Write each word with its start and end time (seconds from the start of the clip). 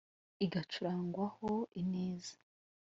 igacurangwa 0.45 1.25
ho 1.35 1.51
ineza 1.81 2.35